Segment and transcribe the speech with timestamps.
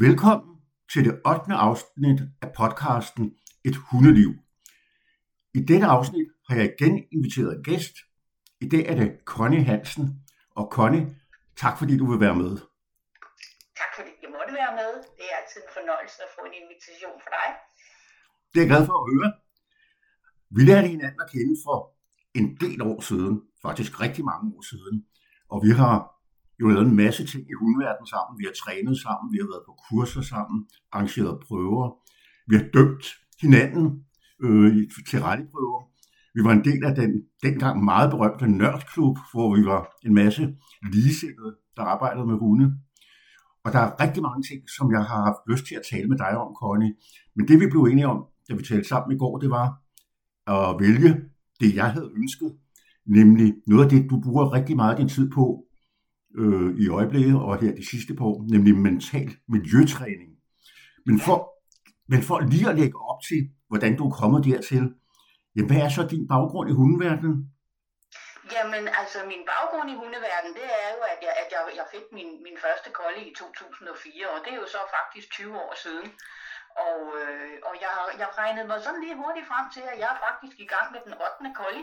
[0.00, 0.56] Velkommen
[0.92, 1.52] til det 8.
[1.68, 3.24] afsnit af podcasten
[3.64, 4.30] Et Hundeliv.
[5.54, 7.96] I dette afsnit har jeg igen inviteret en gæst.
[8.60, 10.06] I dag er det Connie Hansen.
[10.58, 11.16] Og Connie,
[11.56, 12.52] tak fordi du vil være med.
[13.80, 14.90] Tak fordi jeg måtte være med.
[15.18, 17.48] Det er altid en fornøjelse at få en invitation for dig.
[18.50, 19.28] Det er jeg glad for at høre.
[20.56, 21.78] Vi lærte hinanden at kende for
[22.38, 23.34] en del år siden,
[23.66, 24.96] faktisk rigtig mange år siden.
[25.52, 25.96] Og vi har
[26.60, 28.38] jo lavet en masse ting i hundverdenen sammen.
[28.40, 30.58] Vi har trænet sammen, vi har været på kurser sammen,
[30.92, 31.86] arrangeret prøver.
[32.48, 33.04] Vi har dømt
[33.42, 33.86] hinanden
[34.44, 34.70] øh,
[35.10, 35.80] til retteprøver.
[36.34, 37.10] Vi var en del af den
[37.42, 40.42] dengang meget berømte nørdklub, hvor vi var en masse
[40.92, 42.66] ligesindede, der arbejdede med hunde.
[43.64, 46.18] Og der er rigtig mange ting, som jeg har haft lyst til at tale med
[46.18, 46.94] dig om, Connie.
[47.36, 49.68] Men det vi blev enige om, da vi talte sammen i går, det var
[50.46, 51.10] at vælge
[51.60, 52.50] det, jeg havde ønsket.
[53.06, 55.64] Nemlig noget af det, du bruger rigtig meget din tid på,
[56.40, 60.30] øh, i øjeblikket og her de sidste par år, nemlig mental miljøtræning.
[61.06, 61.38] Men for,
[62.08, 64.84] men for lige at lægge op til, hvordan du er kommet dertil,
[65.54, 67.36] jamen, hvad er så din baggrund i hundeverdenen?
[68.54, 72.06] Jamen, altså min baggrund i hundeverdenen, det er jo, at jeg, at jeg, jeg fik
[72.18, 76.08] min, min første kolde i 2004, og det er jo så faktisk 20 år siden.
[76.88, 80.18] Og, øh, og jeg, jeg regnede mig sådan lige hurtigt frem til, at jeg er
[80.26, 81.58] faktisk i gang med den 8.
[81.60, 81.82] kolde.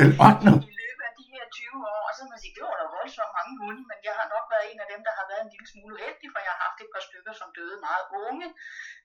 [0.00, 0.48] Den 8.
[0.70, 2.02] I løbet af de her 20 år.
[2.08, 4.46] Og så må man sige, det var da voldsomt mange hunde, men jeg har nok
[4.52, 6.78] været en af dem, der har været en lille smule uheldig, for jeg har haft
[6.84, 8.48] et par stykker, som døde meget unge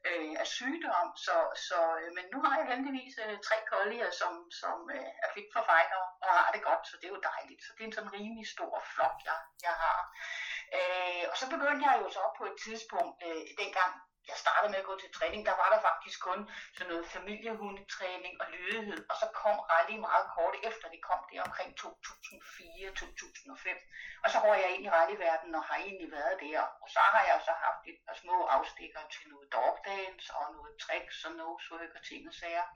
[0.09, 1.07] øh, af sygdom.
[1.25, 1.35] Så,
[1.67, 5.49] så, øh, men nu har jeg heldigvis øh, tre kollier, som, som øh, er fit
[5.53, 7.61] for fighter og har det godt, så det er jo dejligt.
[7.65, 9.99] Så det er en sådan rimelig stor flok, jeg, jeg har.
[10.77, 13.93] Øh, og så begyndte jeg jo så op på et tidspunkt, øh, dengang
[14.29, 16.39] jeg startede med at gå til træning, der var der faktisk kun
[16.77, 21.39] sådan noget familiehundetræning og lydighed, og så kom rally meget kort efter, det kom det
[21.47, 21.83] omkring 2004-2005.
[24.23, 27.23] Og så røg jeg ind i rallyverdenen og har egentlig været der, og så har
[27.29, 31.91] jeg så haft et par små afstikker til noget dogdance og noget tricks og noget
[31.97, 32.67] og ting og sager.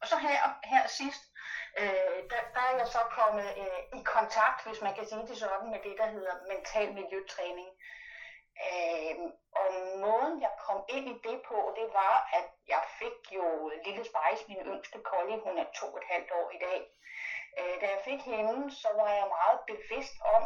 [0.00, 0.38] Og så her,
[0.72, 1.22] her sidst,
[1.80, 5.36] øh, der, der er jeg så kommet øh, i kontakt, hvis man kan sige det
[5.38, 7.70] sådan, med det, der hedder mental miljøtræning.
[8.64, 9.16] Øh,
[9.60, 9.68] og
[10.04, 14.44] måden jeg kom ind i det på, det var, at jeg fik jo Lille Spice,
[14.48, 16.80] min yngste collie, hun er to og et halvt år i dag.
[17.58, 20.42] Øh, da jeg fik hende, så var jeg meget bevidst om,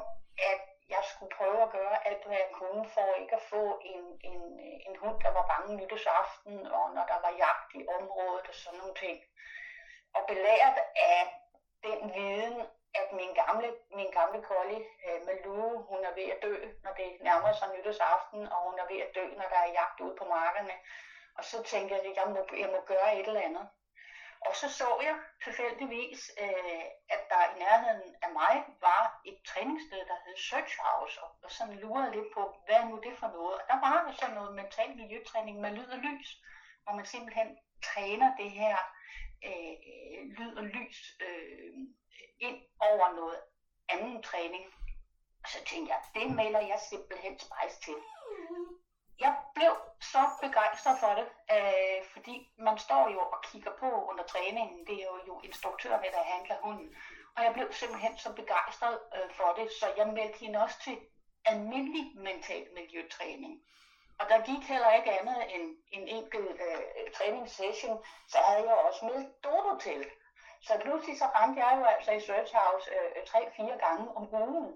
[0.51, 0.61] at
[0.95, 4.43] jeg skulle prøve at gøre alt, hvad jeg kunne for ikke at få en, en,
[4.87, 8.79] en hund, der var bange nytårsaften, og når der var jagt i området og sådan
[8.79, 9.19] nogle ting.
[10.15, 10.79] Og belært
[11.13, 11.21] af
[11.83, 13.69] den viden, at min gamle,
[13.99, 18.41] min gamle collie, øh, Malou, hun er ved at dø, når det nærmer sig nytårsaften,
[18.53, 20.75] og hun er ved at dø, når der er jagt ude på markerne.
[21.39, 23.69] Og så tænkte jeg, at jeg må, jeg må gøre et eller andet.
[24.47, 26.85] Og så så jeg tilfældigvis, øh,
[27.15, 31.51] at der i nærheden af mig var et træningssted, der hed Search House, og, og
[31.51, 33.55] sådan lurede lidt på, hvad er nu det for noget?
[33.61, 36.29] Og der var sådan noget mental miljøtræning med lyd og lys,
[36.83, 38.77] hvor man simpelthen træner det her
[39.49, 39.75] øh,
[40.37, 41.73] lyd og lys øh,
[42.41, 43.41] ind over noget
[43.89, 44.65] anden træning.
[45.43, 47.97] Og så tænkte jeg, det melder jeg simpelthen spejs til.
[49.21, 54.25] Jeg blev så begejstret for det, øh, fordi man står jo og kigger på under
[54.25, 54.87] træningen.
[54.87, 56.97] Det er jo, jo instruktøren, der handler hunden.
[57.37, 60.99] Og jeg blev simpelthen så begejstret øh, for det, så jeg meldte hende også til
[61.45, 63.63] almindelig mental miljøtræning.
[64.21, 65.67] Og der gik heller ikke andet end
[65.97, 67.97] en enkelt øh, træningssession,
[68.33, 70.01] så havde jeg også med Dodo til.
[70.67, 74.71] Så pludselig så ramte jeg jo altså i Search House øh, tre-fire gange om ugen.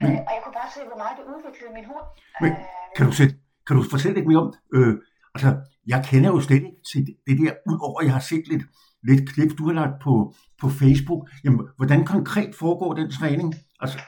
[0.00, 2.06] Men, og jeg kunne bare se, hvor meget det udviklede min hund.
[2.42, 3.34] Men, øh, kan, du sætte,
[3.66, 4.48] kan du fortælle lidt mere om?
[4.76, 4.94] Øh,
[5.34, 5.50] altså,
[5.92, 8.64] jeg kender jo slet ikke til det, det der, udover at jeg har set lidt,
[9.08, 10.12] lidt klip, du har lagt på,
[10.60, 11.22] på Facebook.
[11.44, 13.48] Jamen, hvordan konkret foregår den træning?
[13.82, 13.98] Altså...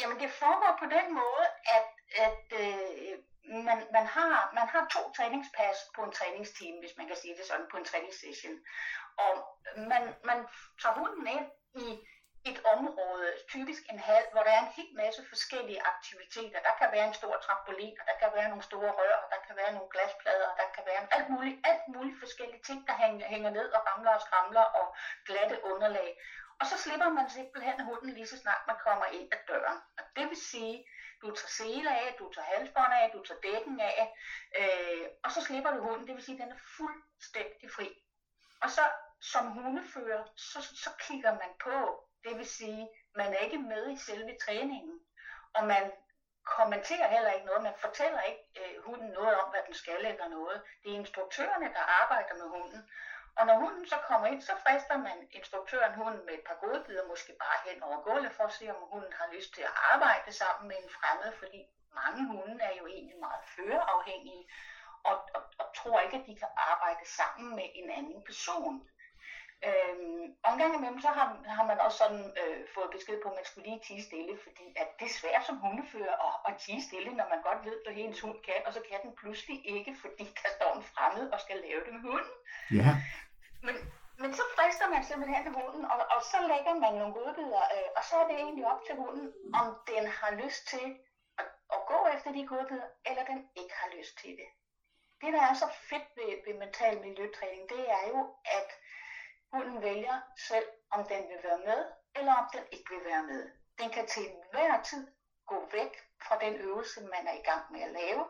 [0.00, 1.86] Jamen, det foregår på den måde, at,
[2.26, 2.79] at øh,
[3.64, 7.44] man, man, har, man har to træningspas på en træningsteam, hvis man kan sige det
[7.46, 8.56] sådan, på en træningssession.
[9.16, 9.32] Og
[9.76, 10.38] man, man
[10.82, 11.88] tager hunden ind i
[12.44, 16.58] et område, typisk en hal, hvor der er en hel masse forskellige aktiviteter.
[16.68, 19.40] Der kan være en stor trampolin, og der kan være nogle store rør, og der
[19.46, 22.94] kan være nogle glasplader, og der kan være alt muligt, alt muligt forskellige ting, der
[23.02, 24.86] hænger, hænger ned og ramler og skramler og
[25.26, 26.10] glatte underlag.
[26.60, 29.78] Og så slipper man simpelthen hunden lige så snart man kommer ind ad døren.
[29.98, 30.74] Og det vil sige,
[31.22, 34.14] du tager sele af, du tager halsbånd af, du tager dækken af,
[34.58, 36.06] øh, og så slipper du hunden.
[36.06, 37.88] Det vil sige, at den er fuldstændig fri.
[38.62, 38.80] Og så
[39.20, 42.04] som hundefører, så, så kigger man på.
[42.24, 45.00] Det vil sige, man er ikke med i selve træningen.
[45.54, 45.92] Og man
[46.44, 47.62] kommenterer heller ikke noget.
[47.62, 50.62] Man fortæller ikke øh, hunden noget om, hvad den skal eller noget.
[50.82, 52.90] Det er instruktørerne, der arbejder med hunden.
[53.40, 57.10] Og når hunden så kommer ind, så frister man instruktøren hunden med et par godbidder,
[57.12, 60.32] måske bare hen over gulvet, for at se, om hunden har lyst til at arbejde
[60.32, 61.60] sammen med en fremmed, fordi
[62.00, 64.44] mange hunde er jo egentlig meget føreafhængige,
[65.08, 68.74] og, og, og tror ikke, at de kan arbejde sammen med en anden person.
[69.68, 71.26] Øhm, og en gang imellem, så har,
[71.56, 74.66] har man også sådan øh, fået besked på, at man skulle lige tige stille, fordi
[74.82, 77.94] at det er svært som hundefører at, at tige stille, når man godt ved, at
[77.94, 81.40] hendes hund kan, og så kan den pludselig ikke, fordi der står en fremmed og
[81.40, 82.36] skal lave det med hunden.
[82.80, 82.90] Ja.
[83.62, 83.74] Men,
[84.22, 88.04] men så frister man simpelthen hunden, og, og så lægger man nogle godbidder, øh, og
[88.04, 89.26] så er det egentlig op til hunden,
[89.60, 90.86] om den har lyst til
[91.38, 94.48] at, at gå efter de godbidder, eller den ikke har lyst til det.
[95.20, 98.68] Det, der er så fedt ved, ved mental miljøtræning, det er jo, at
[99.52, 101.80] hunden vælger selv, om den vil være med,
[102.14, 103.50] eller om den ikke vil være med.
[103.78, 105.06] Den kan til enhver tid
[105.46, 105.92] gå væk
[106.22, 108.22] fra den øvelse, man er i gang med at lave.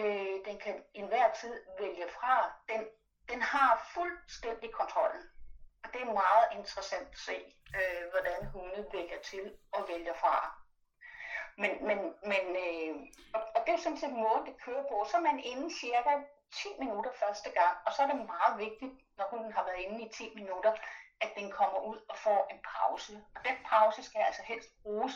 [0.00, 2.52] Øh, den kan enhver tid vælge fra.
[2.68, 2.88] Den
[3.30, 5.22] den har fuldstændig kontrollen.
[5.84, 7.36] Og det er meget interessant at se,
[7.78, 10.36] øh, hvordan hunde vælger til og vælger fra.
[11.62, 11.98] Men, men,
[12.32, 12.94] men øh,
[13.34, 14.96] og, og det er sådan set måden, det kører på.
[15.10, 16.12] Så er man inde cirka
[16.52, 20.04] 10 minutter første gang, og så er det meget vigtigt, når hunden har været inde
[20.04, 20.72] i 10 minutter,
[21.20, 23.12] at den kommer ud og får en pause.
[23.36, 25.14] Og den pause skal altså helst bruges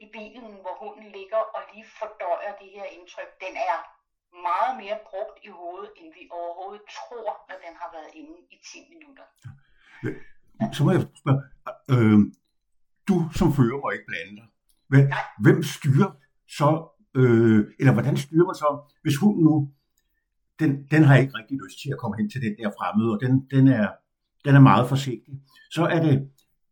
[0.00, 3.40] i bilen, hvor hunden ligger og lige fordøjer de her indtryk.
[3.40, 3.93] Den er
[4.48, 8.56] meget mere brugt i hovedet, end vi overhovedet tror, når den har været inde i
[8.72, 9.26] 10 minutter.
[10.76, 11.40] Så må jeg spørge,
[11.94, 12.18] øh,
[13.08, 14.48] du som fører må ikke blande dig.
[14.90, 15.06] Hvem,
[15.44, 16.10] hvem styrer
[16.58, 16.68] så,
[17.20, 18.68] øh, eller hvordan styrer man så,
[19.02, 19.54] hvis hunden nu,
[20.60, 23.20] den, den har ikke rigtig lyst til at komme hen til den der fremmede, og
[23.24, 23.88] den, den, er,
[24.44, 25.34] den er meget forsigtig,
[25.70, 26.30] så er det,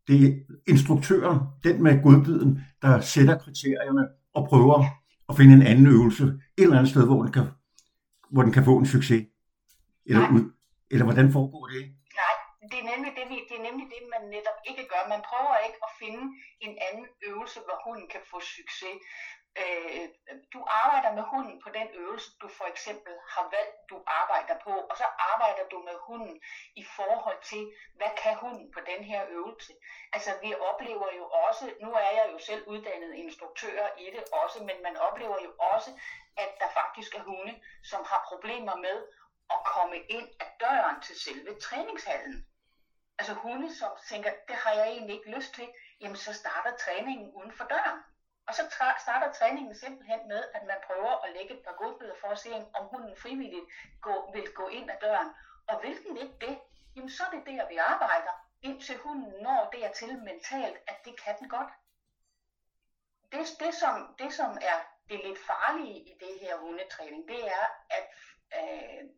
[0.09, 0.31] det er
[0.69, 4.85] instruktøren, den med godbiden, der sætter kriterierne og prøver
[5.29, 6.25] at finde en anden øvelse
[6.63, 7.47] et eller andet sted, hvor den kan,
[8.35, 9.23] hvor den kan få en succes?
[10.09, 10.45] Eller, ud,
[10.93, 11.83] eller hvordan foregår det?
[12.21, 12.35] Nej,
[12.71, 15.03] det er, nemlig det, vi, det er nemlig det, man netop ikke gør.
[15.15, 16.23] Man prøver ikke at finde
[16.67, 18.97] en anden øvelse, hvor hunden kan få succes
[19.57, 20.09] øh,
[20.53, 24.71] du arbejder med hunden på den øvelse, du for eksempel har valgt, du arbejder på,
[24.71, 26.43] og så arbejder du med hunden
[26.77, 29.73] i forhold til, hvad kan hunden på den her øvelse.
[30.13, 34.59] Altså vi oplever jo også, nu er jeg jo selv uddannet instruktør i det også,
[34.63, 35.91] men man oplever jo også,
[36.37, 38.97] at der faktisk er hunde, som har problemer med
[39.51, 42.47] at komme ind ad døren til selve træningshallen.
[43.19, 45.69] Altså hunde, som tænker, det har jeg egentlig ikke lyst til,
[46.01, 48.01] jamen så starter træningen uden for døren.
[48.47, 48.63] Og så
[48.99, 52.53] starter træningen simpelthen med, at man prøver at lægge et par godbidder for at se,
[52.75, 53.67] om hunden frivilligt
[54.01, 55.31] gå, vil gå ind ad døren.
[55.67, 56.59] Og vil den ikke det,
[56.97, 61.39] jamen så er det der, vi arbejder, indtil hunden når dertil mentalt, at det kan
[61.39, 61.73] den godt.
[63.33, 64.79] Det, det, som, det som er
[65.09, 68.07] det lidt farlige i det her hundetræning, det er, at
[68.59, 69.11] øh,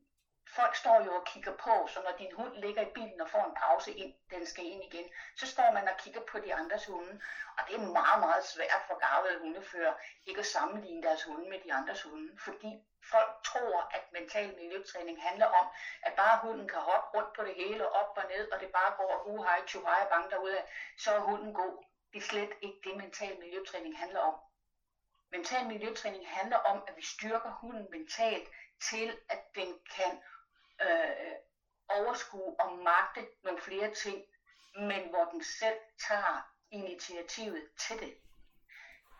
[0.56, 3.45] folk står jo og kigger på, så når din hund ligger i bilen og får
[3.45, 5.06] en pause, ind, den skal ind igen,
[5.37, 7.21] så står man og kigger på de andres hunde.
[7.59, 9.95] Og det er meget, meget svært for gavede hundefører
[10.27, 12.71] ikke at sammenligne deres hunde med de andres hunde, fordi
[13.11, 15.67] folk tror, at mental miljøtræning handler om,
[16.03, 18.93] at bare hunden kan hoppe rundt på det hele, op og ned, og det bare
[18.97, 20.62] går uh, hej, tju, hej, bang derude,
[20.99, 21.85] så er hunden god.
[22.12, 24.35] Det er slet ikke det, mental miljøtræning handler om.
[25.31, 28.49] Mental miljøtræning handler om, at vi styrker hunden mentalt
[28.81, 30.21] til, at den kan
[30.82, 31.35] øh,
[31.88, 34.25] overskue og magte nogle flere ting,
[34.76, 35.79] men hvor den selv
[36.09, 38.15] tager initiativet til det.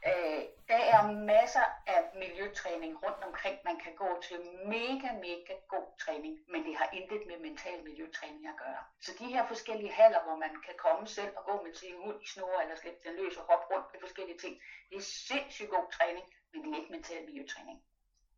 [0.09, 4.39] Øh, der er masser af miljøtræning rundt omkring, man kan gå til.
[4.75, 8.83] Mega, mega god træning, men det har intet med mental miljøtræning at gøre.
[9.01, 12.23] Så de her forskellige haller, hvor man kan komme selv og gå med sin hund
[12.23, 14.55] i snor, eller slippe den løs og hoppe rundt med forskellige ting,
[14.91, 17.79] det er sindssygt god træning, men det er ikke mental miljøtræning.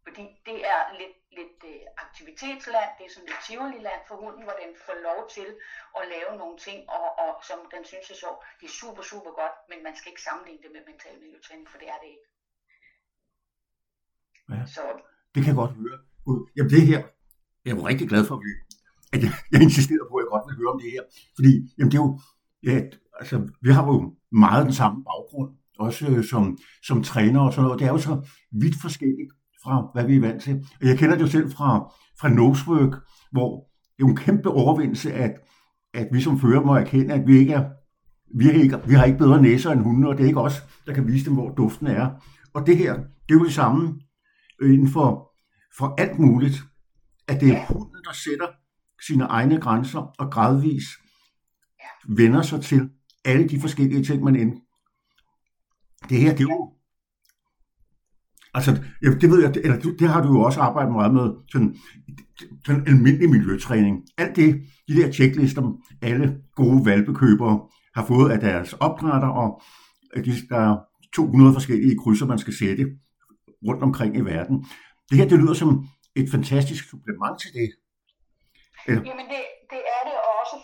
[0.06, 4.56] Fordi det er lidt, lidt uh, aktivitetsland, det er sådan lidt tivoli-land for hunden, hvor
[4.62, 5.48] den får lov til
[5.98, 8.36] at lave nogle ting, og, og som den synes er sjov.
[8.58, 11.78] Det er super, super godt, men man skal ikke sammenligne det med mental miljøtræning, for
[11.82, 12.26] det er det ikke.
[14.52, 14.82] Ja, Så.
[15.32, 15.98] det kan jeg godt høre.
[16.56, 17.00] Jamen det her,
[17.64, 18.50] jeg er jo rigtig glad for, at, vi,
[19.14, 21.02] at jeg, jeg insisterer på, at jeg godt vil høre om det her.
[21.36, 22.12] Fordi jamen det er jo,
[22.68, 22.76] ja,
[23.20, 23.96] altså, vi har jo
[24.44, 25.50] meget den samme baggrund,
[25.86, 26.42] også øh, som,
[26.88, 27.78] som træner og sådan noget.
[27.80, 28.14] Det er jo så
[28.62, 29.32] vidt forskelligt
[29.66, 30.66] fra, hvad vi er vant til.
[30.80, 32.94] Og jeg kender det jo selv fra, fra Nosework,
[33.32, 33.50] hvor
[33.96, 35.32] det er jo en kæmpe overvindelse, at,
[35.94, 37.64] at vi som fører må erkende, at vi ikke er
[38.38, 40.62] vi har, ikke, vi har ikke bedre næser end hunde, og det er ikke os,
[40.86, 42.10] der kan vise dem, hvor duften er.
[42.54, 44.00] Og det her, det er jo det samme
[44.60, 45.32] øh, inden for,
[45.78, 46.62] for alt muligt,
[47.28, 48.46] at det er hunden, der sætter
[49.06, 50.84] sine egne grænser og gradvis
[52.08, 52.90] vender sig til
[53.24, 54.52] alle de forskellige ting, man ind.
[56.08, 56.75] Det her, det er jo
[58.56, 58.72] Altså,
[59.02, 61.76] ja, det ved jeg, eller det har du jo også arbejdet meget med, sådan,
[62.66, 63.96] sådan almindelig miljøtræning.
[64.18, 65.62] Alt det, de der checklister,
[66.02, 67.60] alle gode valpekøbere
[67.94, 69.62] har fået af deres opdrætter, og
[70.24, 70.76] de, der er
[71.14, 72.84] 200 forskellige krydser, man skal sætte
[73.66, 74.56] rundt omkring i verden.
[75.10, 75.86] Det her, det lyder som
[76.16, 77.68] et fantastisk supplement til det.
[78.88, 79.02] Eller?
[79.10, 79.80] Jamen, det, det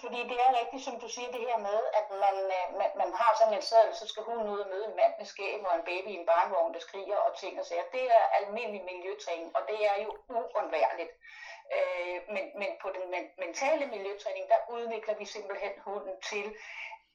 [0.03, 3.11] fordi det er rigtigt, som du siger, det her med, at man, øh, man, man
[3.21, 5.75] har sådan en sædel, så skal hun ud og møde en mand med skæg og
[5.77, 7.93] en baby i en barnvogn, der skriger og ting og sager.
[7.97, 11.13] Det er almindelig miljøtræning, og det er jo uundværligt.
[11.77, 13.07] Øh, men, men på den
[13.45, 16.47] mentale miljøtræning, der udvikler vi simpelthen hunden til,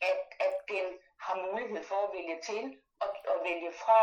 [0.02, 0.86] at, at den
[1.26, 2.64] har mulighed for at vælge til
[3.04, 4.02] og, og vælge fra,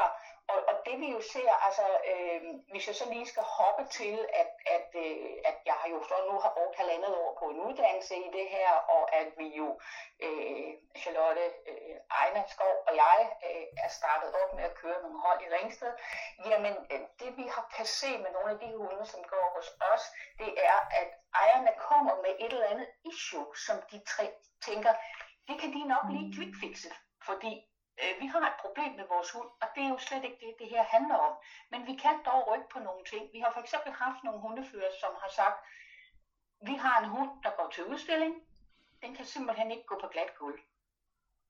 [0.52, 4.16] og, og det vi jo ser, altså øh, hvis jeg så lige skal hoppe til,
[4.42, 7.60] at, at, øh, at jeg har jo så nu har brugt halvandet år på en
[7.66, 9.68] uddannelse i det her, og at vi jo,
[10.26, 10.72] øh,
[11.02, 15.40] Charlotte øh, Ejna Skov og jeg, øh, er startet op med at køre nogle hold
[15.46, 15.92] i Ringsted,
[16.50, 19.68] jamen øh, det vi har kan se med nogle af de hunde, som går hos
[19.92, 20.04] os,
[20.38, 21.08] det er, at
[21.42, 24.26] ejerne kommer med et eller andet issue, som de tre
[24.66, 24.92] tænker,
[25.48, 26.90] det kan de nok lige quickfixe,
[27.26, 27.52] fordi
[28.02, 30.54] øh, vi har et problem med vores hund, og det er jo slet ikke det,
[30.58, 31.34] det her handler om.
[31.70, 33.32] Men vi kan dog rykke på nogle ting.
[33.32, 35.58] Vi har for eksempel haft nogle hundefører, som har sagt,
[36.68, 38.34] vi har en hund, der går til udstilling.
[39.02, 40.60] Den kan simpelthen ikke gå på glat gulv.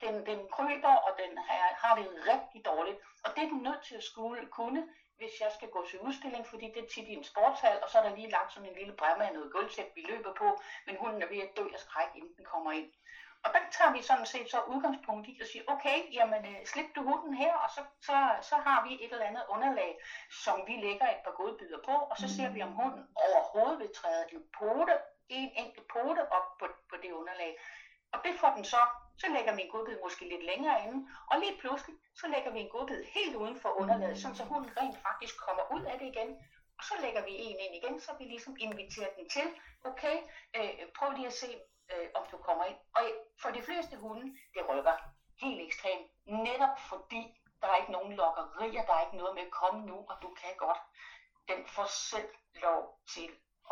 [0.01, 2.99] Den, den kryber, og den har, har det rigtig dårligt.
[3.25, 6.47] Og det er den nødt til at skulle kunne, hvis jeg skal gå til udstilling,
[6.47, 8.79] fordi det er tit i en sportshal, og så er der lige lagt sådan en
[8.79, 11.79] lille bremme af noget gulvtæp, vi løber på, men hunden er ved at dø af
[11.79, 12.91] skræk, inden den kommer ind.
[13.45, 16.89] Og der tager vi sådan set så udgangspunkt i at sige, okay, jamen øh, slip
[16.97, 18.17] du hunden her, og så, så,
[18.51, 19.91] så har vi et eller andet underlag,
[20.45, 23.95] som vi lægger et par godbyder på, og så ser vi, om hunden overhovedet vil
[23.95, 24.95] træde en pote,
[25.29, 27.53] en enkelt pote op på, på det underlag.
[28.13, 28.83] Og det får den så,
[29.23, 30.99] så lægger vi en godbid måske lidt længere inde,
[31.31, 34.99] og lige pludselig, så lægger vi en godbid helt uden for underlaget, så hunden rent
[35.07, 36.31] faktisk kommer ud af det igen,
[36.79, 39.49] og så lægger vi en ind igen, så vi ligesom inviterer den til,
[39.85, 40.17] okay,
[40.57, 41.49] øh, prøv lige at se,
[41.93, 42.79] øh, om du kommer ind.
[42.97, 43.03] Og
[43.43, 44.97] for de fleste hunde, det rykker
[45.43, 47.23] helt ekstremt, netop fordi
[47.61, 50.55] der er ikke nogen lokkerier, der er ikke noget med komme nu, og du kan
[50.57, 50.81] godt.
[51.49, 52.83] Den får selv lov
[53.15, 53.31] til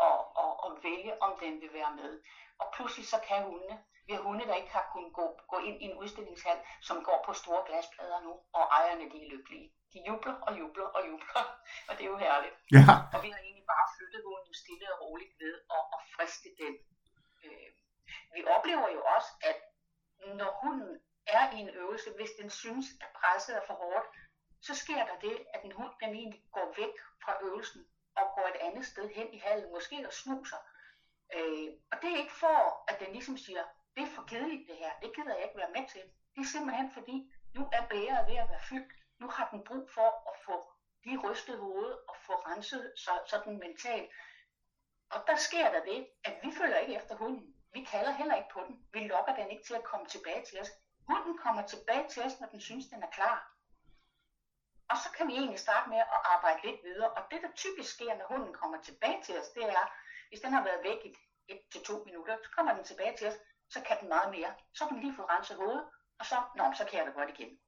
[0.08, 2.22] at, at, at vælge, om den vil være med.
[2.60, 3.76] Og pludselig så kan hundene,
[4.06, 7.18] vi har hunde, der ikke har kunnet gå, gå ind i en udstillingshal, som går
[7.26, 9.68] på store glasplader nu, og ejerne de er lykkelige.
[9.92, 11.44] De jubler og jubler og jubler,
[11.88, 12.56] og det er jo herligt.
[12.76, 12.84] Ja.
[13.14, 16.74] Og vi har egentlig bare flyttet hunden stille og roligt ved at, at friste den.
[17.44, 17.68] Øh,
[18.34, 19.58] vi oplever jo også, at
[20.36, 24.06] når hunden er i en øvelse, hvis den synes, at presset er for hårdt,
[24.60, 27.86] så sker der det, at en hund den egentlig går væk fra øvelsen
[28.16, 30.56] og går et andet sted hen i hallen, måske og snuser.
[31.34, 33.64] Øh, og det er ikke for, at den ligesom siger,
[33.96, 36.02] det er for kedeligt det her, det gider jeg ikke være med til.
[36.34, 38.92] Det er simpelthen fordi, nu er bæret ved at være fyldt.
[39.20, 40.72] Nu har den brug for at få
[41.04, 44.10] lige rystet hovedet og få renset sig sådan mentalt.
[45.10, 47.51] Og der sker der det, at vi følger ikke efter hunden.
[47.72, 48.86] Vi kalder heller ikke på den.
[48.92, 50.70] Vi lokker den ikke til at komme tilbage til os.
[51.08, 53.52] Hunden kommer tilbage til os, når den synes, den er klar.
[54.90, 57.10] Og så kan vi egentlig starte med at arbejde lidt videre.
[57.10, 59.84] Og det, der typisk sker, når hunden kommer tilbage til os, det er,
[60.28, 61.16] hvis den har været væk i
[61.48, 63.38] et til to minutter, så kommer den tilbage til os,
[63.68, 64.54] så kan den meget mere.
[64.74, 65.84] Så kan den lige få renset hovedet,
[66.18, 67.58] og så, nå, så kan jeg det godt igen.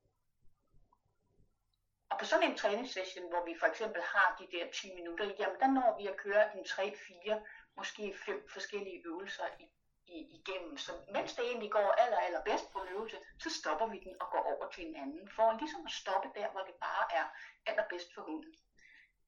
[2.11, 5.61] Og på sådan en træningssession, hvor vi for eksempel har de der 10 minutter, jamen
[5.61, 9.67] der når vi at køre en 3-4, måske fem forskellige øvelser i
[10.07, 10.77] igennem.
[10.77, 14.15] Så mens det egentlig går aller, aller bedst på en øvelse, så stopper vi den
[14.21, 17.27] og går over til en anden, for ligesom at stoppe der, hvor det bare er
[17.67, 18.55] allerbedst for hunden.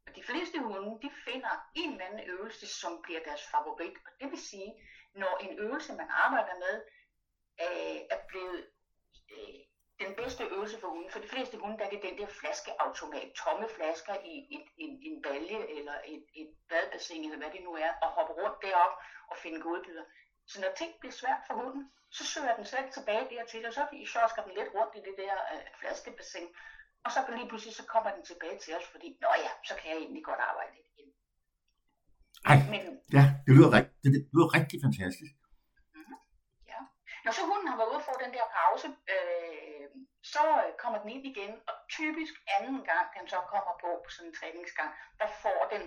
[0.06, 3.96] Og de fleste hunde, de finder en eller anden øvelse, som bliver deres favorit.
[4.06, 4.70] Og det vil sige,
[5.14, 6.76] når en øvelse, man arbejder med,
[7.64, 8.66] øh, er blevet
[9.30, 9.60] øh,
[10.00, 11.10] den bedste øvelse for hunden.
[11.10, 14.92] For de fleste hunde, der er det den der flaskeautomat, tomme flasker i et, en,
[15.02, 18.94] en balje eller et, et badbassin, eller hvad det nu er, og hoppe rundt derop
[19.30, 20.04] og finde godbidder.
[20.50, 21.84] Så når ting bliver svært for hunden,
[22.16, 25.34] så søger den selv tilbage dertil, og så sjosker den lidt rundt i det der
[25.52, 26.48] øh, flaskebassin.
[27.04, 29.90] Og så lige pludselig så kommer den tilbage til os, fordi, nå ja, så kan
[29.90, 31.08] jeg egentlig godt arbejde lidt igen.
[32.50, 32.82] Ej, Men,
[33.16, 35.32] ja, det lyder, rigt, det, det lyder rigtig fantastisk.
[35.96, 36.18] Mm-hmm,
[36.72, 36.80] ja.
[37.24, 39.86] Når så hunden har været ude og få den der pause, øh,
[40.32, 40.42] så
[40.82, 44.36] kommer den ind igen, og typisk anden gang, den så kommer på på sådan en
[44.38, 45.82] træningsgang, der får den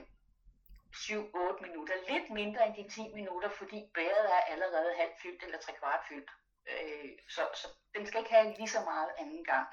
[0.95, 1.95] 7-8 minutter.
[2.09, 6.01] Lidt mindre end de 10 minutter, fordi bæret er allerede halvt fyldt eller tre kvart
[6.09, 6.31] fyldt.
[6.71, 9.67] Øh, så, så den skal ikke have lige så meget anden gang.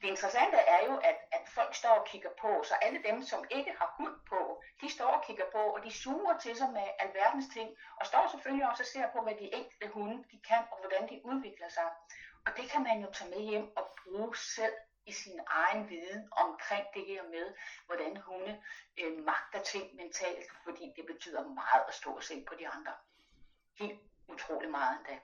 [0.00, 3.44] Det interessante er jo, at, at folk står og kigger på, så alle dem, som
[3.50, 6.86] ikke har hund på, de står og kigger på, og de suger til sig med
[6.98, 7.68] alverdens ting,
[8.00, 11.08] og står selvfølgelig også og ser på, hvad de enkelte hunde de kan, og hvordan
[11.08, 11.88] de udvikler sig.
[12.46, 14.74] Og det kan man jo tage med hjem og bruge selv
[15.08, 17.54] i sin egen viden omkring det her med,
[17.86, 18.62] hvordan hunde
[19.00, 22.92] øh, magter ting mentalt, fordi det betyder meget at stå og se på de andre.
[23.78, 25.18] Helt utrolig meget endda.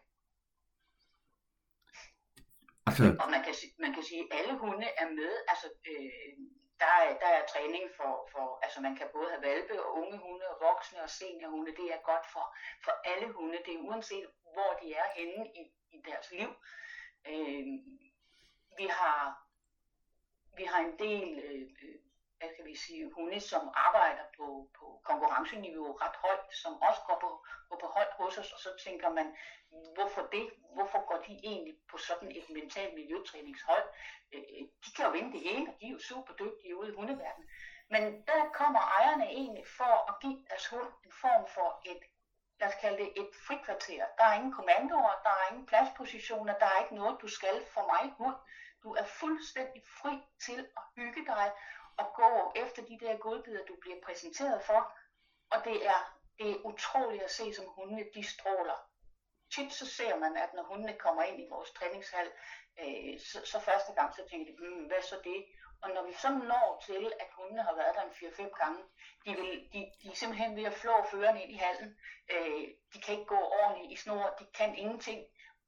[2.87, 3.05] Altså...
[3.23, 5.33] Og man kan, man kan sige, at alle hunde er med.
[5.49, 6.35] Altså, øh,
[6.81, 10.19] der, er, der er træning for, for, altså man kan både have valpe og unge
[10.19, 11.77] hunde og voksne og seniorhunde.
[11.77, 13.59] Det er godt for, for alle hunde.
[13.67, 15.63] Det er uanset, hvor de er henne i,
[15.97, 16.49] i deres liv.
[17.27, 17.67] Øh,
[18.79, 19.44] vi har
[20.57, 21.95] vi har en del øh,
[22.45, 24.47] hvad kan vi sige, hunde, som arbejder på,
[24.79, 27.31] på konkurrenceniveau ret højt, som også går på,
[27.69, 29.37] går på hold hos os, og så tænker man,
[29.95, 30.51] hvorfor det?
[30.75, 33.87] Hvorfor går de egentlig på sådan et mental miljøtræningshold?
[34.35, 36.89] Øh, øh, de kan jo vinde det hele, og de er jo super dygtige ude
[36.93, 37.49] i hundeverdenen.
[37.93, 42.03] Men der kommer ejerne egentlig for at give deres hund en form for et
[42.61, 44.05] lad os kalde det et frikvarter.
[44.19, 47.85] Der er ingen kommandoer, der er ingen pladspositioner, der er ikke noget, du skal for
[47.93, 48.37] mig hund.
[48.85, 50.15] Du er fuldstændig fri
[50.47, 51.53] til at hygge dig
[51.97, 54.81] og gå efter de der godbidder, du bliver præsenteret for.
[55.51, 58.79] Og det er, det er utroligt at se, som hundene de stråler.
[59.55, 62.29] Tit så ser man, at når hundene kommer ind i vores træningshal,
[62.81, 65.45] øh, så, så første gang så tænker de, hmm, hvad så det?
[65.83, 68.83] Og når vi så når til, at hundene har været der en 4-5 gange,
[69.25, 71.99] de, vil, de, de er simpelthen ved at flå føreren ind i hallen.
[72.31, 75.21] Øh, de kan ikke gå ordentligt i snor, de kan ingenting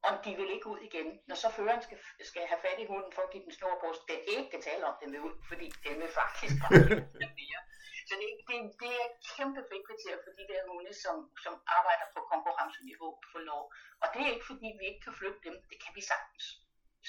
[0.07, 1.09] og de vil ikke ud igen.
[1.29, 1.99] Når så føreren skal,
[2.31, 4.85] skal have fat i hunden for at give den snor på, det er ikke tale
[4.91, 6.79] om, den vil ud, fordi den vil faktisk bare
[7.41, 7.61] mere.
[8.09, 12.07] Så det, det, det er et kæmpe frikvarter for de der hunde, som, som arbejder
[12.15, 13.65] på konkurrenceniveau for lov.
[14.03, 15.55] Og det er ikke fordi, vi ikke kan flytte dem.
[15.71, 16.45] Det kan vi sagtens.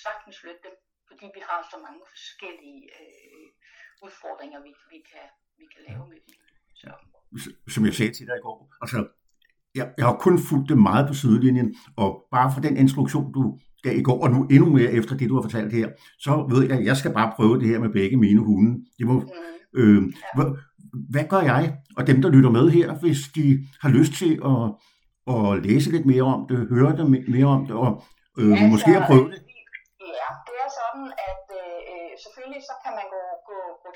[0.06, 0.76] Sagtens flytte dem,
[1.10, 3.48] fordi vi har så mange forskellige øh,
[4.06, 5.28] udfordringer, vi, vi, kan,
[5.60, 6.36] vi kan lave med dem.
[6.82, 6.90] Så.
[7.74, 8.98] Som jeg sagde til dig i går, altså
[9.78, 13.58] jeg, jeg har kun fulgt det meget på sidelinjen, og bare for den instruktion, du
[13.84, 15.88] gav i går, og nu endnu mere efter det, du har fortalt her,
[16.20, 18.86] så ved jeg, at jeg skal bare prøve det her med begge mine hunde.
[18.98, 19.24] Det må,
[19.74, 20.02] øh,
[20.36, 20.46] hvad,
[21.14, 24.64] hvad gør jeg, og dem, der lytter med her, hvis de har lyst til at,
[25.36, 27.06] at læse lidt mere om det, høre det
[27.36, 28.04] mere om det, og
[28.40, 29.40] øh, ja, måske at prøve det?
[30.20, 33.22] Ja, det er sådan, at øh, selvfølgelig så kan man gå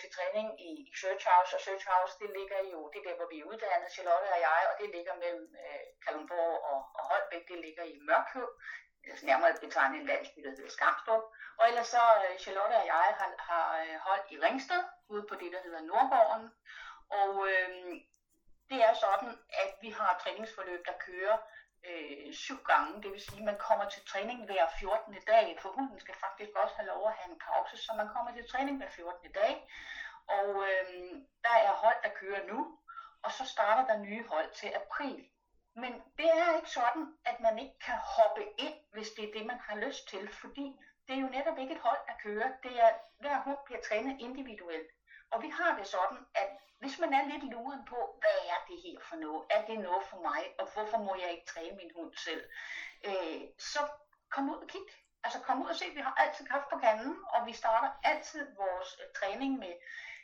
[0.01, 3.17] til træning i, i Search House, og Search House, det ligger jo, det er der,
[3.19, 7.03] hvor vi er uddannet, Charlotte og jeg, og det ligger mellem øh, Kalundborg og, og
[7.09, 8.49] Holbæk, det ligger i Mørkøv,
[9.09, 11.23] altså øh, nærmere betegnet en landsby, der hedder Skamstrup.
[11.59, 14.81] Og ellers så, øh, Charlotte og jeg har, har øh, holdt i Ringsted,
[15.13, 16.45] ude på det, der hedder Nordgården,
[17.21, 17.69] og øh,
[18.69, 19.31] det er sådan,
[19.63, 21.37] at vi har træningsforløb, der kører
[21.89, 23.01] øh, syv gange.
[23.03, 25.15] Det vil sige, at man kommer til træning hver 14.
[25.27, 28.31] dag, for hunden skal faktisk også have lov at have en pause, så man kommer
[28.33, 29.31] til træning hver 14.
[29.31, 29.53] dag.
[30.27, 31.11] Og øh,
[31.45, 32.77] der er hold, der kører nu,
[33.23, 35.25] og så starter der nye hold til april.
[35.75, 39.45] Men det er ikke sådan, at man ikke kan hoppe ind, hvis det er det,
[39.45, 40.75] man har lyst til, fordi
[41.07, 42.51] det er jo netop ikke et hold, der kører.
[42.63, 42.89] Det er,
[43.19, 44.89] hver hund bliver trænet individuelt.
[45.31, 48.77] Og vi har det sådan, at hvis man er lidt luren på, hvad er det
[48.85, 49.45] her for noget?
[49.49, 50.41] Er det noget for mig?
[50.59, 52.43] Og hvorfor må jeg ikke træne min hund selv?
[53.03, 53.79] Øh, så
[54.29, 54.87] kom ud og kig.
[55.23, 58.55] Altså kom ud og se, vi har altid kraft på kanden, og vi starter altid
[58.55, 59.73] vores øh, træning med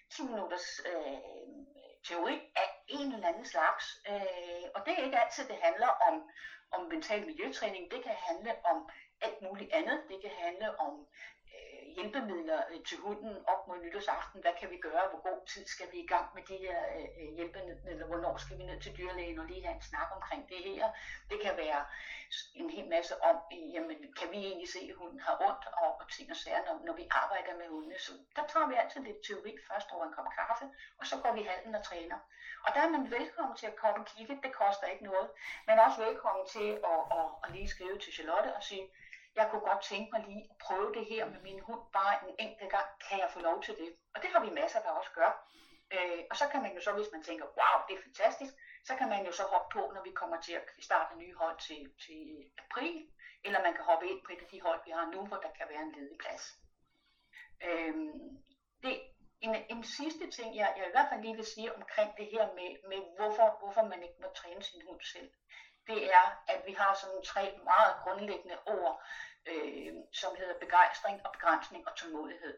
[0.10, 1.18] 10 minutters øh,
[2.08, 3.86] teori af en eller anden slags.
[4.10, 6.30] Øh, og det er ikke altid, det handler om,
[6.72, 7.92] om mental miljøtræning.
[7.92, 8.90] Det kan handle om
[9.22, 10.04] alt muligt andet.
[10.10, 11.08] Det kan handle om
[11.98, 14.42] hjælpemidler øh, til hunden op mod nytårsaften.
[14.42, 15.06] Hvad kan vi gøre?
[15.12, 18.06] Hvor god tid skal vi i gang med de her øh, øh, hjælpemidler?
[18.12, 20.88] Hvornår skal vi ned til dyrlægen og lige have en snak omkring det her?
[21.30, 21.82] Det kan være
[22.62, 23.36] en hel masse om,
[23.76, 26.76] jamen, kan vi egentlig se, at hunden har ondt og, og ting og sager, når,
[26.88, 28.00] når vi arbejder med hundene.
[28.00, 30.66] Så der tager vi altid lidt teori først over en kop kaffe,
[31.00, 32.20] og så går vi halden og træner.
[32.66, 34.40] Og der er man velkommen til at komme og kigge.
[34.44, 35.30] Det koster ikke noget.
[35.68, 38.86] Men også velkommen til at, at, at lige skrive til Charlotte og sige,
[39.38, 42.36] jeg kunne godt tænke mig lige at prøve det her med min hund bare en
[42.40, 42.88] enkelt gang.
[43.08, 43.90] Kan jeg få lov til det?
[44.14, 45.32] Og det har vi masser, der også gør.
[45.96, 48.54] Øh, og så kan man jo så, hvis man tænker, wow, det er fantastisk,
[48.88, 51.58] så kan man jo så hoppe på, når vi kommer til at starte nye hold
[51.68, 52.22] til, til
[52.64, 53.08] april,
[53.46, 55.52] eller man kan hoppe ind på et af de hold, vi har nu, hvor der
[55.58, 56.44] kan være en ledig plads.
[57.68, 57.96] Øh,
[58.84, 58.94] det,
[59.42, 62.46] en, en sidste ting, jeg, jeg i hvert fald lige vil sige omkring det her
[62.58, 65.30] med, med hvorfor, hvorfor man ikke må træne sin hund selv,
[65.88, 69.04] det er, at vi har sådan tre meget grundlæggende ord,
[69.46, 72.58] øh, som hedder begejstring og begrænsning og tålmodighed.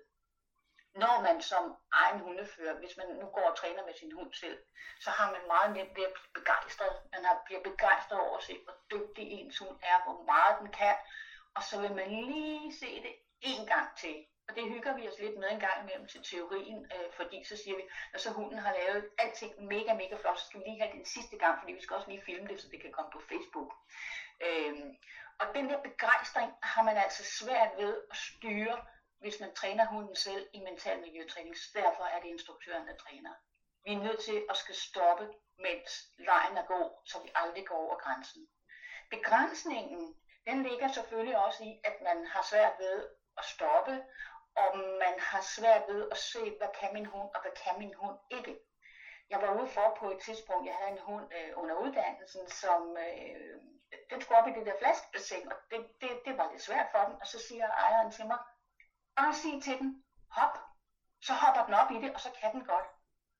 [0.95, 4.59] Når man som egen hundefører, hvis man nu går og træner med sin hund selv,
[4.99, 6.93] så har man meget nemt ved at blive begejstret.
[7.13, 10.71] Man har, bliver begejstret over at se, hvor dygtig ens hund er, hvor meget den
[10.71, 10.95] kan,
[11.55, 14.25] og så vil man lige se det en gang til.
[14.47, 17.57] Og det hygger vi os lidt med en gang imellem til teorien, øh, fordi så
[17.57, 20.81] siger vi, når så hunden har lavet alting mega, mega flot, så skal vi lige
[20.81, 23.11] have den sidste gang, fordi vi skal også lige filme det, så det kan komme
[23.11, 23.71] på Facebook.
[24.45, 24.75] Øh,
[25.39, 28.85] og den der begejstring har man altså svært ved at styre,
[29.19, 31.55] hvis man træner hunden selv i mental miljøtræning.
[31.73, 33.33] Derfor er det instruktøren, der træner.
[33.85, 37.75] Vi er nødt til at skal stoppe, mens lejen er god, så vi aldrig går
[37.75, 38.47] over grænsen.
[39.09, 40.15] Begrænsningen,
[40.47, 43.07] den ligger selvfølgelig også i, at man har svært ved
[43.39, 43.95] at stoppe,
[44.55, 47.93] og man har svært ved at se, hvad kan min hund, og hvad kan min
[47.93, 48.59] hund ikke.
[49.29, 52.97] Jeg var ude for på et tidspunkt, jeg havde en hund øh, under uddannelsen, som
[52.97, 53.61] øh,
[54.09, 56.99] den skulle op i det der flaskebassin, og det, det, det var lidt svært for
[57.07, 58.39] den, og så siger ejeren til mig,
[59.15, 60.03] bare sig til den,
[60.37, 60.57] hop,
[61.21, 62.87] så hopper den op i det, og så kan den godt.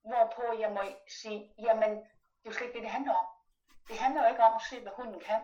[0.10, 0.82] Hvorpå jeg må
[1.22, 1.92] sige, jamen,
[2.40, 3.28] det er jo slet ikke det, det handler om.
[3.88, 5.42] Det handler jo ikke om at se, hvad hunden kan.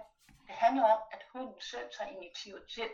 [0.47, 2.89] Det handler om, at hunden selv tager initiativ til,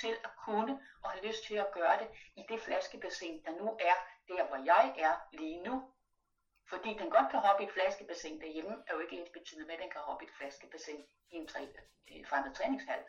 [0.00, 3.66] til at kunne og have lyst til at gøre det i det flaskebassin, der nu
[3.80, 3.96] er
[4.28, 5.92] der, hvor jeg er lige nu.
[6.68, 9.74] Fordi den godt kan hoppe i et flaskebassin derhjemme, er jo ikke ens betydende med,
[9.74, 11.60] at den kan hoppe i et flaskebassin i en tre,
[12.10, 13.02] øh, fremmed træningshal.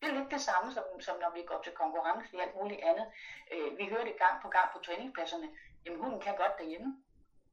[0.00, 2.82] Det er lidt det samme, som, som når vi går til konkurrence i alt muligt
[2.90, 3.06] andet.
[3.52, 5.48] Øh, vi hører det gang på gang på træningspladserne.
[5.84, 6.90] Jamen, hunden kan godt derhjemme.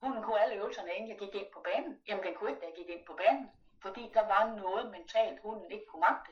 [0.02, 2.02] Hunden kunne alle øvelserne, inden jeg gik ind på banen.
[2.08, 3.52] Jamen, den kunne ikke, da jeg gik ind på banen.
[3.82, 6.32] Fordi der var noget mentalt, hunden ikke kunne magte.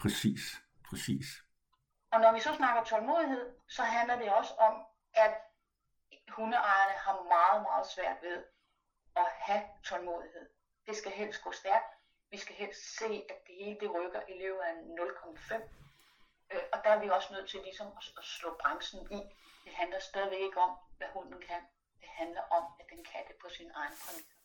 [0.00, 0.40] Præcis,
[0.88, 1.26] præcis.
[2.12, 4.74] Og når vi så snakker tålmodighed, så handler det også om,
[5.14, 5.34] at
[6.28, 8.44] hundeejerne har meget, meget svært ved
[9.16, 10.48] at have tålmodighed.
[10.86, 11.90] Det skal helst gå stærkt.
[12.30, 15.54] Vi skal helst se, at det hele det rykker i løbet af 0,5.
[16.52, 19.20] Øh, og der er vi også nødt til ligesom at, at slå bremsen i.
[19.64, 21.62] Det handler stadigvæk ikke om, hvad hunden kan.
[22.00, 24.41] Det handler om, at den kan det på sin egen præmisser.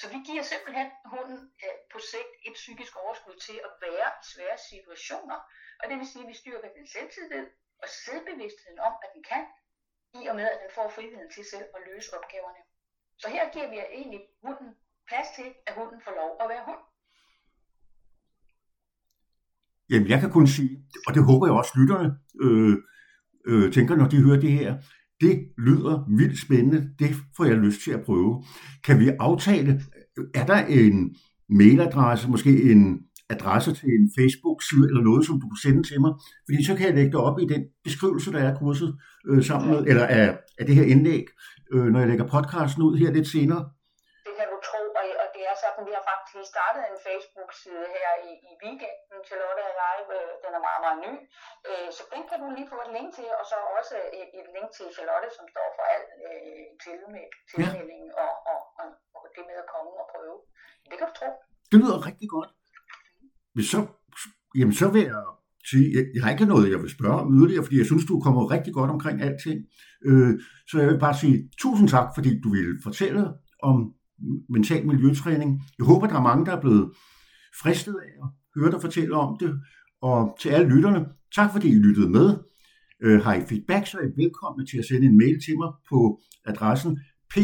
[0.00, 4.24] Så vi giver simpelthen hunden øh, på sigt et psykisk overskud til at være i
[4.32, 5.38] svære situationer.
[5.80, 7.46] Og det vil sige, at vi styrker den selvtillid
[7.82, 9.44] og selvbevidstheden om, at den kan,
[10.20, 12.62] i og med at den får friheden til selv at løse opgaverne.
[13.20, 14.70] Så her giver vi egentlig hunden
[15.08, 16.82] plads til, at hunden får lov at være hund.
[19.90, 20.74] Jamen, jeg kan kun sige,
[21.06, 22.10] og det håber jeg også lytterne
[22.44, 22.76] øh,
[23.50, 24.70] øh, tænker, når de hører det her,
[25.24, 25.34] det
[25.68, 28.32] lyder vildt spændende, det får jeg lyst til at prøve.
[28.86, 29.70] Kan vi aftale,
[30.40, 30.96] er der en
[31.60, 32.82] mailadresse, måske en
[33.34, 36.12] adresse til en Facebook-side eller noget, som du kan sende til mig?
[36.46, 38.90] Fordi så kan jeg lægge det op i den beskrivelse, der er kurset
[39.28, 40.26] øh, sammen med, eller af,
[40.58, 41.24] af det her indlæg,
[41.72, 43.62] øh, når jeg lægger podcasten ud her lidt senere.
[44.26, 45.94] Det kan du tro, og, og det er sådan, vi
[46.52, 50.98] startet en Facebook-side her i, i weekenden, Charlotte og jeg, øh, den er meget, meget
[51.06, 51.12] ny.
[51.68, 54.48] Øh, så den kan du lige få et link til, og så også et, et
[54.56, 58.22] link til Charlotte, som står for al øh, tilmelding, tilmelding ja.
[58.22, 60.36] og, og, og, og det med at komme og prøve.
[60.90, 61.28] Det kan du tro.
[61.70, 62.50] Det lyder rigtig godt.
[63.56, 63.78] Men så,
[64.58, 65.24] jamen så vil jeg
[65.70, 68.14] sige, jeg, jeg har ikke noget, jeg vil spørge om yderligere, fordi jeg synes, du
[68.24, 69.58] kommer rigtig godt omkring alting.
[70.08, 70.32] Øh,
[70.70, 73.22] så jeg vil bare sige tusind tak, fordi du ville fortælle
[73.70, 73.76] om
[74.48, 75.62] mental miljøtræning.
[75.78, 76.92] Jeg håber, der er mange, der er blevet
[77.62, 78.28] fristet af at
[78.60, 79.60] høre dig fortælle om det.
[80.02, 82.36] Og til alle lytterne, tak fordi I lyttede med.
[83.02, 85.72] Øh, har I feedback, så er I velkomne til at sende en mail til mig
[85.90, 86.98] på adressen
[87.30, 87.40] pl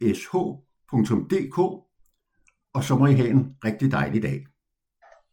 [0.00, 1.58] lysh.dk
[2.76, 4.46] og så må I have en rigtig dejlig dag.